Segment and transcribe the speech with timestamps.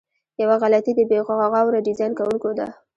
[0.41, 2.67] یوه غلطي د بې غوره ډیزاین کوونکو ده.